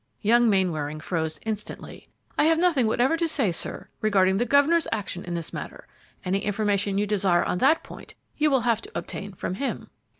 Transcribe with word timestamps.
Young 0.23 0.49
Mainwaring 0.49 0.99
froze 0.99 1.39
instantly. 1.45 2.09
"I 2.35 2.45
have 2.45 2.57
nothing 2.57 2.87
whatever 2.87 3.15
to 3.17 3.27
say, 3.27 3.51
sir, 3.51 3.87
regarding 4.01 4.37
the 4.37 4.47
governor's 4.47 4.87
action 4.91 5.23
in 5.23 5.35
this 5.35 5.53
matter; 5.53 5.87
any 6.25 6.39
information 6.39 6.97
you 6.97 7.05
desire 7.05 7.43
on 7.43 7.59
that 7.59 7.83
point 7.83 8.15
you 8.35 8.49
will 8.49 8.61
have 8.61 8.81
to 8.81 8.91
obtain 8.95 9.33
from 9.33 9.53
him." 9.53 9.91